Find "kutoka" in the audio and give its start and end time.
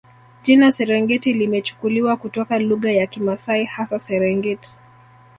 2.17-2.59